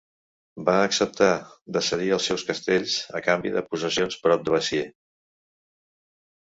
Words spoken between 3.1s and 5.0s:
a canvi de possessions prop de Besiers.